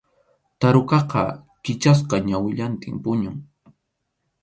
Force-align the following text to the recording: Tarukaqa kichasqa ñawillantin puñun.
Tarukaqa 0.59 1.23
kichasqa 1.63 2.15
ñawillantin 2.27 2.95
puñun. 3.03 3.37